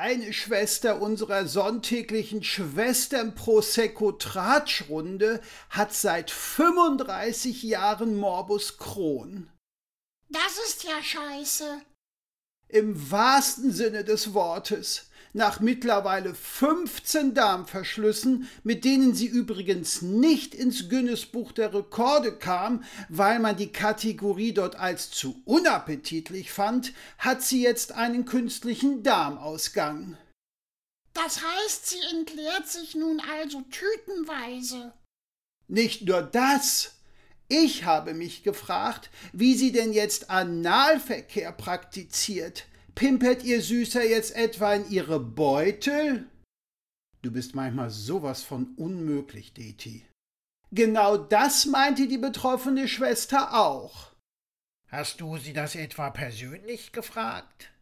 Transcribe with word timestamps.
kleine 0.00 0.32
Schwester 0.32 1.02
unserer 1.02 1.46
sonntäglichen 1.46 2.42
Schwestern 2.42 3.34
Prosecco 3.34 4.12
Tratschrunde 4.12 5.42
hat 5.68 5.92
seit 5.92 6.30
35 6.30 7.62
Jahren 7.64 8.16
Morbus 8.16 8.78
Crohn. 8.78 9.50
Das 10.30 10.56
ist 10.66 10.84
ja 10.84 11.02
scheiße. 11.02 11.82
Im 12.68 13.10
wahrsten 13.10 13.72
Sinne 13.72 14.02
des 14.02 14.32
Wortes 14.32 15.09
nach 15.32 15.60
mittlerweile 15.60 16.34
15 16.34 17.34
Darmverschlüssen, 17.34 18.48
mit 18.64 18.84
denen 18.84 19.14
sie 19.14 19.26
übrigens 19.26 20.02
nicht 20.02 20.54
ins 20.54 20.88
Guinness-Buch 20.88 21.52
der 21.52 21.72
Rekorde 21.72 22.36
kam, 22.36 22.84
weil 23.08 23.38
man 23.38 23.56
die 23.56 23.72
Kategorie 23.72 24.52
dort 24.52 24.76
als 24.76 25.10
zu 25.10 25.40
unappetitlich 25.44 26.50
fand, 26.50 26.92
hat 27.18 27.42
sie 27.42 27.62
jetzt 27.62 27.92
einen 27.92 28.24
künstlichen 28.24 29.02
Darmausgang. 29.02 30.16
Das 31.12 31.42
heißt, 31.42 31.86
sie 31.86 32.00
entleert 32.12 32.68
sich 32.68 32.94
nun 32.94 33.20
also 33.20 33.62
tütenweise. 33.62 34.92
Nicht 35.68 36.02
nur 36.02 36.22
das. 36.22 36.94
Ich 37.48 37.84
habe 37.84 38.14
mich 38.14 38.44
gefragt, 38.44 39.10
wie 39.32 39.54
sie 39.54 39.72
denn 39.72 39.92
jetzt 39.92 40.30
Analverkehr 40.30 41.50
praktiziert. 41.52 42.66
Pimpert 42.94 43.44
ihr 43.44 43.62
Süßer 43.62 44.04
jetzt 44.04 44.34
etwa 44.34 44.74
in 44.74 44.90
ihre 44.90 45.20
Beutel? 45.20 46.28
Du 47.22 47.30
bist 47.30 47.54
manchmal 47.54 47.90
sowas 47.90 48.42
von 48.42 48.74
unmöglich, 48.76 49.52
Deti. 49.52 50.04
Genau 50.72 51.16
das 51.16 51.66
meinte 51.66 52.08
die 52.08 52.18
betroffene 52.18 52.88
Schwester 52.88 53.54
auch. 53.54 54.12
Hast 54.88 55.20
du 55.20 55.36
sie 55.36 55.52
das 55.52 55.74
etwa 55.74 56.10
persönlich 56.10 56.92
gefragt? 56.92 57.72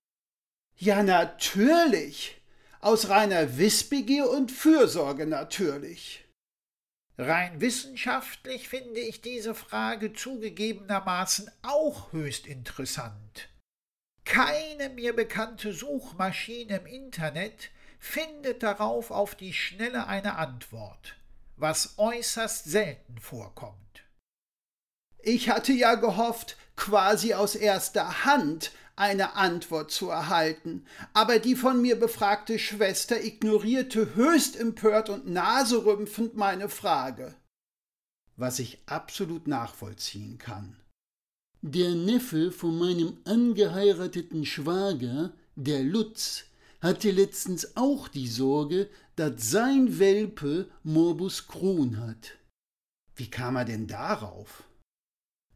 Ja, 0.76 1.02
natürlich. 1.02 2.40
Aus 2.80 3.08
reiner 3.08 3.58
Wissbegier 3.58 4.30
und 4.30 4.52
Fürsorge 4.52 5.26
natürlich. 5.26 6.24
Rein 7.16 7.60
wissenschaftlich 7.60 8.68
finde 8.68 9.00
ich 9.00 9.20
diese 9.20 9.54
Frage 9.54 10.12
zugegebenermaßen 10.12 11.50
auch 11.62 12.12
höchst 12.12 12.46
interessant. 12.46 13.48
Keine 14.28 14.90
mir 14.90 15.16
bekannte 15.16 15.72
Suchmaschine 15.72 16.76
im 16.76 16.86
Internet 16.86 17.70
findet 17.98 18.62
darauf 18.62 19.10
auf 19.10 19.34
die 19.34 19.54
Schnelle 19.54 20.06
eine 20.06 20.36
Antwort, 20.36 21.16
was 21.56 21.94
äußerst 21.96 22.66
selten 22.66 23.18
vorkommt. 23.18 24.04
Ich 25.22 25.48
hatte 25.48 25.72
ja 25.72 25.94
gehofft, 25.94 26.58
quasi 26.76 27.32
aus 27.32 27.54
erster 27.54 28.26
Hand 28.26 28.72
eine 28.96 29.34
Antwort 29.34 29.90
zu 29.90 30.10
erhalten, 30.10 30.84
aber 31.14 31.38
die 31.38 31.56
von 31.56 31.80
mir 31.80 31.98
befragte 31.98 32.58
Schwester 32.58 33.24
ignorierte 33.24 34.14
höchst 34.14 34.60
empört 34.60 35.08
und 35.08 35.26
naserümpfend 35.26 36.36
meine 36.36 36.68
Frage. 36.68 37.34
Was 38.36 38.58
ich 38.58 38.78
absolut 38.84 39.48
nachvollziehen 39.48 40.36
kann. 40.36 40.76
Der 41.70 41.94
Neffe 41.94 42.50
von 42.50 42.78
meinem 42.78 43.18
angeheirateten 43.24 44.46
Schwager, 44.46 45.34
der 45.54 45.82
Lutz, 45.82 46.44
hatte 46.80 47.10
letztens 47.10 47.76
auch 47.76 48.08
die 48.08 48.26
Sorge, 48.26 48.88
dass 49.16 49.50
sein 49.50 49.98
Welpe 49.98 50.70
Morbus 50.82 51.46
Crohn 51.46 52.00
hat. 52.00 52.38
Wie 53.16 53.26
kam 53.26 53.56
er 53.56 53.66
denn 53.66 53.86
darauf? 53.86 54.64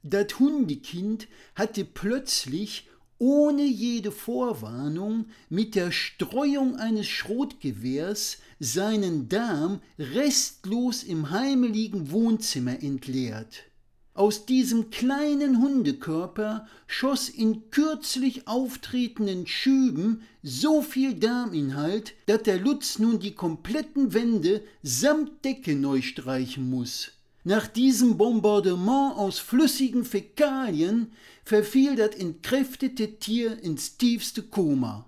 Das 0.03 0.39
Hundekind 0.39 1.29
hatte 1.55 1.87
plötzlich 1.87 2.91
ohne 3.17 3.65
jede 3.65 4.13
Vorwarnung 4.13 5.31
mit 5.49 5.75
der 5.75 5.93
Streuung 5.93 6.77
eines 6.77 7.07
Schrotgewehrs 7.07 8.37
seinen 8.61 9.31
Darm 9.31 9.81
restlos 9.99 11.05
im 11.05 11.31
heimeligen 11.31 12.11
Wohnzimmer 12.11 12.83
entleert. 12.83 13.72
Aus 14.15 14.45
diesem 14.45 14.91
kleinen 14.91 15.63
Hundekörper 15.63 16.67
schoss 16.87 17.31
in 17.31 17.71
kürzlich 17.71 18.47
auftretenden 18.47 19.47
Schüben 19.47 20.23
so 20.43 20.83
viel 20.83 21.15
Darminhalt, 21.15 22.15
dass 22.27 22.43
der 22.43 22.59
Lutz 22.59 22.99
nun 22.99 23.21
die 23.21 23.35
kompletten 23.35 24.13
Wände 24.13 24.63
samt 24.83 25.43
Decke 25.45 25.75
neu 25.75 26.03
streichen 26.03 26.69
muss. 26.69 27.13
Nach 27.45 27.67
diesem 27.67 28.19
Bombardement 28.19 29.17
aus 29.17 29.39
flüssigen 29.39 30.05
Fäkalien 30.05 31.13
verfiel 31.45 31.97
das 31.97 32.15
entkräftete 32.15 33.19
Tier 33.19 33.59
ins 33.63 33.97
tiefste 33.97 34.43
Koma. 34.43 35.07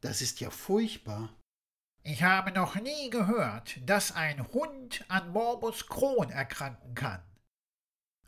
Das 0.00 0.22
ist 0.22 0.40
ja 0.40 0.50
furchtbar. 0.50 1.28
Ich 2.02 2.22
habe 2.24 2.50
noch 2.50 2.74
nie 2.76 3.10
gehört, 3.10 3.78
dass 3.86 4.16
ein 4.16 4.48
Hund 4.52 5.04
an 5.06 5.30
Morbus 5.32 5.86
Crohn 5.86 6.30
erkranken 6.30 6.94
kann. 6.94 7.20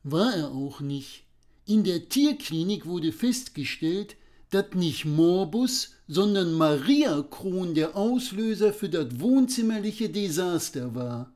War 0.05 0.35
er 0.35 0.53
auch 0.53 0.81
nicht. 0.81 1.25
In 1.67 1.83
der 1.83 2.11
Tierklinik 2.11 2.85
wurde 2.85 3.11
festgestellt, 3.11 4.17
dass 4.51 4.75
nicht 4.75 5.07
Morbus, 5.07 5.93
sondern 6.07 6.53
Maria 6.53 7.23
Kron 7.23 7.75
der 7.75 7.97
Auslöser 7.97 8.75
für 8.75 8.91
das 8.91 9.19
wohnzimmerliche 9.19 10.11
Desaster 10.11 10.95
war. 10.95 11.35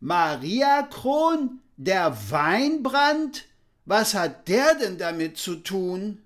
Maria 0.00 0.82
Kron? 0.82 1.60
Der 1.78 2.16
Weinbrand? 2.30 3.46
Was 3.86 4.12
hat 4.12 4.48
der 4.48 4.74
denn 4.74 4.98
damit 4.98 5.38
zu 5.38 5.56
tun? 5.56 6.18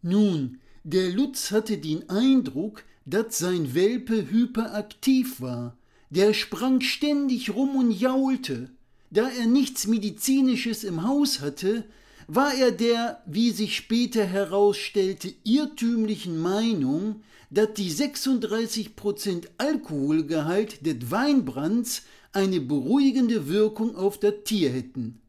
Nun, 0.00 0.60
der 0.82 1.10
Lutz 1.10 1.50
hatte 1.50 1.76
den 1.76 2.08
Eindruck, 2.08 2.84
dass 3.04 3.38
sein 3.38 3.74
Welpe 3.74 4.30
hyperaktiv 4.30 5.40
war. 5.42 5.76
Der 6.08 6.32
sprang 6.32 6.80
ständig 6.80 7.54
rum 7.54 7.76
und 7.76 7.90
jaulte. 7.90 8.70
Da 9.16 9.30
er 9.30 9.46
nichts 9.46 9.86
Medizinisches 9.86 10.84
im 10.84 11.02
Haus 11.02 11.40
hatte, 11.40 11.88
war 12.26 12.52
er 12.52 12.70
der, 12.70 13.22
wie 13.24 13.50
sich 13.50 13.74
später 13.74 14.26
herausstellte, 14.26 15.32
irrtümlichen 15.42 16.38
Meinung, 16.38 17.22
dass 17.48 17.72
die 17.72 17.90
36% 17.90 19.48
Alkoholgehalt 19.56 20.84
des 20.84 21.10
Weinbrands 21.10 22.02
eine 22.32 22.60
beruhigende 22.60 23.48
Wirkung 23.48 23.96
auf 23.96 24.20
das 24.20 24.34
Tier 24.44 24.68
hätten. 24.68 25.22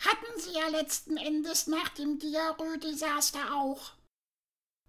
Hatten 0.00 0.38
sie 0.38 0.52
ja 0.52 0.68
letzten 0.68 1.16
Endes 1.16 1.66
nach 1.66 1.88
dem 1.88 2.18
Diarrhoe-Desaster 2.18 3.54
auch. 3.54 3.92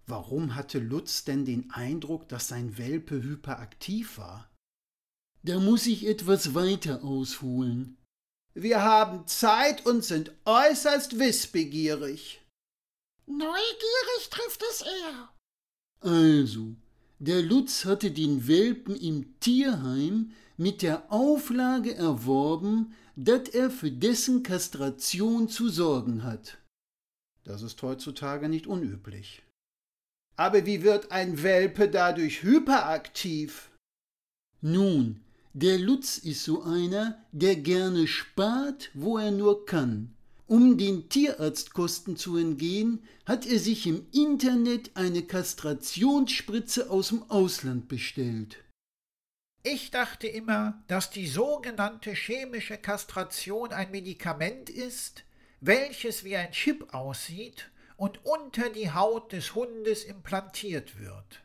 Warum 0.06 0.56
hatte 0.56 0.78
Lutz 0.78 1.24
denn 1.24 1.46
den 1.46 1.70
Eindruck, 1.70 2.28
dass 2.28 2.48
sein 2.48 2.76
Welpe 2.76 3.22
hyperaktiv 3.22 4.18
war? 4.18 4.50
Da 5.42 5.58
muss 5.58 5.86
ich 5.86 6.06
etwas 6.06 6.54
weiter 6.54 7.02
ausholen. 7.02 7.96
Wir 8.54 8.82
haben 8.82 9.26
Zeit 9.26 9.86
und 9.86 10.04
sind 10.04 10.32
äußerst 10.44 11.18
wissbegierig. 11.18 12.40
Neugierig 13.26 14.30
trifft 14.30 14.62
es 14.70 14.82
eher. 14.82 15.28
Also, 16.00 16.74
der 17.20 17.42
Lutz 17.42 17.84
hatte 17.84 18.10
den 18.10 18.48
Welpen 18.48 18.96
im 18.96 19.38
Tierheim 19.38 20.32
mit 20.56 20.82
der 20.82 21.12
Auflage 21.12 21.94
erworben, 21.94 22.94
dass 23.16 23.50
er 23.50 23.70
für 23.70 23.90
dessen 23.90 24.42
Kastration 24.42 25.48
zu 25.48 25.68
sorgen 25.68 26.22
hat. 26.24 26.58
Das 27.44 27.62
ist 27.62 27.82
heutzutage 27.82 28.48
nicht 28.48 28.66
unüblich. 28.66 29.42
Aber 30.36 30.64
wie 30.66 30.82
wird 30.82 31.12
ein 31.12 31.42
Welpe 31.42 31.88
dadurch 31.88 32.42
hyperaktiv? 32.42 33.70
Nun, 34.62 35.20
der 35.52 35.78
Lutz 35.78 36.18
ist 36.18 36.44
so 36.44 36.62
einer, 36.62 37.24
der 37.32 37.56
gerne 37.56 38.06
spart, 38.06 38.90
wo 38.94 39.18
er 39.18 39.30
nur 39.30 39.66
kann. 39.66 40.14
Um 40.46 40.78
den 40.78 41.08
Tierarztkosten 41.08 42.16
zu 42.16 42.36
entgehen, 42.36 43.04
hat 43.24 43.46
er 43.46 43.58
sich 43.58 43.86
im 43.86 44.06
Internet 44.12 44.90
eine 44.94 45.22
Kastrationsspritze 45.22 46.90
aus 46.90 47.08
dem 47.08 47.22
Ausland 47.30 47.88
bestellt. 47.88 48.58
Ich 49.62 49.90
dachte 49.90 50.26
immer, 50.26 50.82
dass 50.88 51.10
die 51.10 51.26
sogenannte 51.26 52.12
chemische 52.14 52.78
Kastration 52.78 53.72
ein 53.72 53.90
Medikament 53.90 54.70
ist, 54.70 55.24
welches 55.60 56.24
wie 56.24 56.36
ein 56.36 56.50
Chip 56.52 56.94
aussieht 56.94 57.70
und 57.96 58.24
unter 58.24 58.70
die 58.70 58.90
Haut 58.90 59.32
des 59.32 59.54
Hundes 59.54 60.04
implantiert 60.04 60.98
wird. 60.98 61.42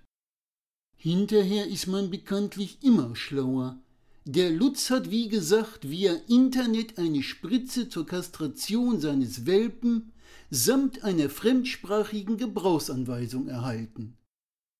Hinterher 0.95 1.67
ist 1.67 1.87
man 1.87 2.09
bekanntlich 2.09 2.81
immer 2.81 3.15
schlauer. 3.15 3.77
Der 4.27 4.49
Lutz 4.49 4.89
hat, 4.89 5.11
wie 5.11 5.29
gesagt, 5.29 5.87
via 5.87 6.15
Internet 6.27 6.97
eine 6.97 7.21
Spritze 7.21 7.89
zur 7.89 8.07
Kastration 8.07 8.99
seines 8.99 9.45
Welpen 9.45 10.13
samt 10.49 11.03
einer 11.03 11.29
fremdsprachigen 11.29 12.37
Gebrauchsanweisung 12.37 13.47
erhalten. 13.47 14.17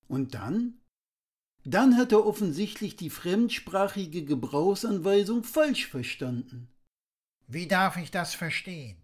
Und 0.08 0.34
dann? 0.34 0.80
Dann 1.64 1.96
hat 1.96 2.12
er 2.12 2.26
offensichtlich 2.26 2.96
die 2.96 3.12
fremdsprachige 3.12 4.26
Gebrauchsanweisung 4.26 5.44
falsch 5.44 5.88
verstanden. 5.88 6.68
Wie 7.48 7.68
darf 7.68 7.98
ich 7.98 8.10
das 8.10 8.34
verstehen? 8.34 8.98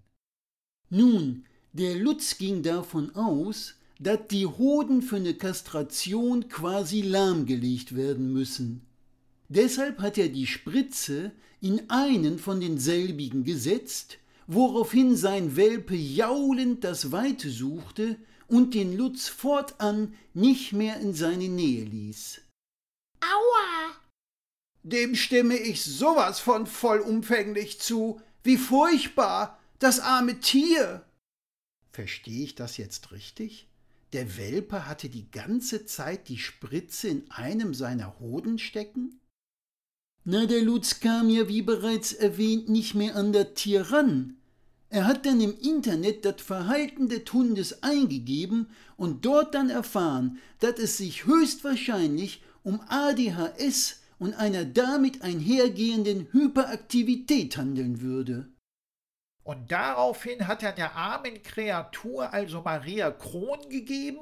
Nun, 0.89 1.45
der 1.73 1.95
Lutz 1.95 2.39
ging 2.39 2.63
davon 2.63 3.13
aus, 3.15 3.75
dass 3.99 4.27
die 4.29 4.47
Hoden 4.47 5.03
für 5.03 5.17
eine 5.17 5.35
Kastration 5.35 6.49
quasi 6.49 7.01
lahmgelegt 7.01 7.95
werden 7.95 8.33
müssen. 8.33 8.87
Deshalb 9.53 9.99
hat 9.99 10.17
er 10.17 10.29
die 10.29 10.47
Spritze 10.47 11.33
in 11.59 11.89
einen 11.89 12.39
von 12.39 12.61
denselbigen 12.61 13.43
gesetzt, 13.43 14.17
woraufhin 14.47 15.17
sein 15.17 15.57
Welpe 15.57 15.93
jaulend 15.93 16.85
das 16.85 17.11
Weite 17.11 17.49
suchte 17.49 18.15
und 18.47 18.73
den 18.73 18.95
Lutz 18.95 19.27
fortan 19.27 20.15
nicht 20.33 20.71
mehr 20.71 21.01
in 21.01 21.13
seine 21.13 21.49
Nähe 21.49 21.83
ließ. 21.83 22.39
Aua! 23.19 23.91
Dem 24.83 25.15
stimme 25.15 25.57
ich 25.57 25.83
sowas 25.83 26.39
von 26.39 26.65
vollumfänglich 26.65 27.81
zu. 27.81 28.21
Wie 28.43 28.57
furchtbar, 28.57 29.59
das 29.79 29.99
arme 29.99 30.39
Tier. 30.39 31.05
Verstehe 31.91 32.45
ich 32.45 32.55
das 32.55 32.77
jetzt 32.77 33.11
richtig? 33.11 33.67
Der 34.13 34.37
Welpe 34.37 34.87
hatte 34.87 35.09
die 35.09 35.29
ganze 35.29 35.85
Zeit 35.85 36.29
die 36.29 36.39
Spritze 36.39 37.09
in 37.09 37.29
einem 37.31 37.73
seiner 37.73 38.17
Hoden 38.21 38.57
stecken? 38.57 39.20
Na, 40.23 40.45
der 40.45 40.61
Lutz 40.61 40.99
kam 40.99 41.29
ja, 41.29 41.47
wie 41.47 41.63
bereits 41.63 42.13
erwähnt, 42.13 42.69
nicht 42.69 42.93
mehr 42.93 43.15
an 43.15 43.33
das 43.33 43.55
Tier 43.55 43.91
ran. 43.91 44.37
Er 44.89 45.07
hat 45.07 45.25
dann 45.25 45.41
im 45.41 45.57
Internet 45.57 46.25
das 46.25 46.41
Verhalten 46.41 47.07
des 47.07 47.31
Hundes 47.31 47.81
eingegeben 47.81 48.67
und 48.97 49.25
dort 49.25 49.55
dann 49.55 49.69
erfahren, 49.69 50.37
dass 50.59 50.77
es 50.79 50.97
sich 50.97 51.25
höchstwahrscheinlich 51.25 52.43
um 52.61 52.81
ADHS 52.87 54.01
und 54.19 54.35
einer 54.35 54.65
damit 54.65 55.23
einhergehenden 55.23 56.27
Hyperaktivität 56.31 57.57
handeln 57.57 58.01
würde. 58.01 58.49
Und 59.43 59.71
daraufhin 59.71 60.47
hat 60.47 60.61
er 60.61 60.73
der 60.73 60.95
armen 60.95 61.41
Kreatur 61.41 62.31
also 62.31 62.61
Maria 62.61 63.09
Kron 63.09 63.69
gegeben? 63.69 64.19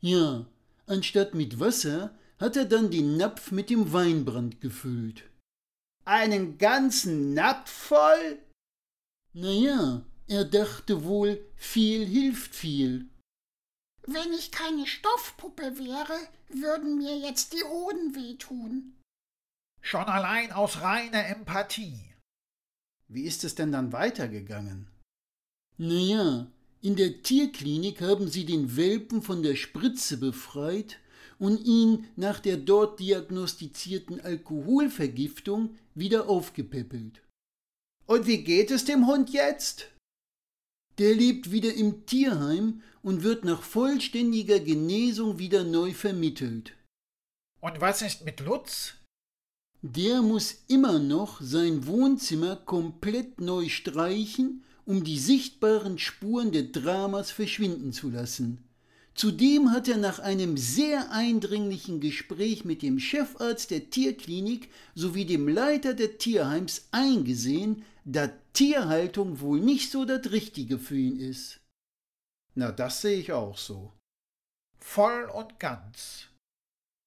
Ja, 0.00 0.46
anstatt 0.86 1.34
mit 1.34 1.60
Wasser 1.60 2.12
hat 2.38 2.56
er 2.56 2.64
dann 2.64 2.90
den 2.90 3.16
Napf 3.16 3.50
mit 3.50 3.70
dem 3.70 3.92
Weinbrand 3.92 4.60
gefüllt. 4.60 5.24
Einen 6.04 6.58
ganzen 6.58 7.34
Napf 7.34 7.70
voll? 7.70 8.38
Na 9.32 9.50
ja, 9.50 10.02
er 10.28 10.44
dachte 10.44 11.04
wohl, 11.04 11.44
viel 11.56 12.06
hilft 12.06 12.54
viel. 12.54 13.08
Wenn 14.06 14.32
ich 14.32 14.52
keine 14.52 14.86
Stoffpuppe 14.86 15.78
wäre, 15.78 16.16
würden 16.48 16.98
mir 16.98 17.18
jetzt 17.18 17.52
die 17.52 17.64
Hoden 17.64 18.14
wehtun. 18.14 18.94
Schon 19.80 20.04
allein 20.04 20.52
aus 20.52 20.80
reiner 20.80 21.26
Empathie. 21.26 22.14
Wie 23.08 23.22
ist 23.22 23.44
es 23.44 23.54
denn 23.54 23.72
dann 23.72 23.92
weitergegangen? 23.92 24.88
Na 25.76 25.94
ja, 25.94 26.46
in 26.80 26.96
der 26.96 27.22
Tierklinik 27.22 28.00
haben 28.00 28.28
sie 28.28 28.44
den 28.44 28.76
Welpen 28.76 29.22
von 29.22 29.42
der 29.42 29.56
Spritze 29.56 30.18
befreit 30.18 30.98
und 31.38 31.64
ihn 31.64 32.06
nach 32.16 32.40
der 32.40 32.56
dort 32.56 33.00
diagnostizierten 33.00 34.20
Alkoholvergiftung 34.20 35.76
wieder 35.94 36.28
aufgepäppelt. 36.28 37.22
Und 38.06 38.26
wie 38.26 38.44
geht 38.44 38.70
es 38.70 38.84
dem 38.84 39.06
Hund 39.06 39.30
jetzt? 39.30 39.88
Der 40.98 41.14
lebt 41.14 41.50
wieder 41.50 41.74
im 41.74 42.06
Tierheim 42.06 42.82
und 43.02 43.22
wird 43.22 43.44
nach 43.44 43.62
vollständiger 43.62 44.60
Genesung 44.60 45.38
wieder 45.38 45.64
neu 45.64 45.92
vermittelt. 45.92 46.72
Und 47.60 47.80
was 47.80 48.02
ist 48.02 48.24
mit 48.24 48.40
Lutz? 48.40 48.94
Der 49.82 50.22
muss 50.22 50.62
immer 50.68 50.98
noch 50.98 51.40
sein 51.40 51.86
Wohnzimmer 51.86 52.56
komplett 52.56 53.40
neu 53.40 53.68
streichen, 53.68 54.64
um 54.84 55.04
die 55.04 55.18
sichtbaren 55.18 55.98
Spuren 55.98 56.52
des 56.52 56.72
Dramas 56.72 57.30
verschwinden 57.30 57.92
zu 57.92 58.08
lassen. 58.08 58.64
Zudem 59.16 59.72
hat 59.72 59.88
er 59.88 59.96
nach 59.96 60.18
einem 60.18 60.58
sehr 60.58 61.10
eindringlichen 61.10 62.00
Gespräch 62.00 62.66
mit 62.66 62.82
dem 62.82 62.98
Chefarzt 62.98 63.70
der 63.70 63.88
Tierklinik 63.88 64.70
sowie 64.94 65.24
dem 65.24 65.48
Leiter 65.48 65.94
des 65.94 66.18
Tierheims 66.18 66.88
eingesehen, 66.92 67.86
dass 68.04 68.30
Tierhaltung 68.52 69.40
wohl 69.40 69.58
nicht 69.60 69.90
so 69.90 70.04
das 70.04 70.30
Richtige 70.32 70.78
für 70.78 70.98
ihn 70.98 71.18
ist. 71.18 71.60
Na, 72.54 72.72
das 72.72 73.00
sehe 73.00 73.18
ich 73.18 73.32
auch 73.32 73.56
so. 73.56 73.90
Voll 74.78 75.24
und 75.34 75.58
ganz. 75.58 76.26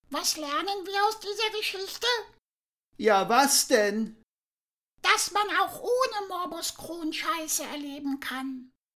Was 0.10 0.36
lernen 0.36 0.86
wir 0.86 1.06
aus 1.08 1.20
dieser 1.20 1.58
Geschichte? 1.60 2.08
Ja, 2.98 3.30
was 3.30 3.68
denn? 3.68 4.20
Dass 5.04 5.32
man 5.32 5.48
auch 5.62 5.80
ohne 5.80 6.28
Morbus 6.28 6.76
Crohn 6.76 7.14
Scheiße 7.14 7.64
erleben 7.64 8.20
kann. 8.20 8.72